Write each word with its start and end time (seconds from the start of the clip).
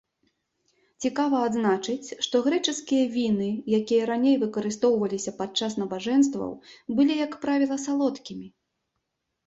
Цікава 1.03 1.41
адзначыць, 1.49 2.07
што 2.29 2.41
грэчаскія 2.47 3.05
віны, 3.19 3.51
якія 3.81 4.09
раней 4.13 4.35
выкарыстоўваліся 4.47 5.37
падчас 5.45 5.71
набажэнстваў, 5.85 6.51
былі, 6.95 7.13
як 7.25 7.33
правіла, 7.49 7.75
салодкімі. 7.89 8.47